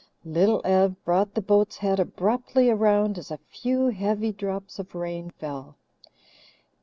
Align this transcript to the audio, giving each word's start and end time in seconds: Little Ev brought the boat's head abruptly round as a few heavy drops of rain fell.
Little 0.25 0.61
Ev 0.65 0.95
brought 1.05 1.35
the 1.35 1.43
boat's 1.43 1.77
head 1.77 1.99
abruptly 1.99 2.71
round 2.71 3.19
as 3.19 3.29
a 3.29 3.37
few 3.37 3.89
heavy 3.89 4.31
drops 4.31 4.79
of 4.79 4.95
rain 4.95 5.29
fell. 5.29 5.77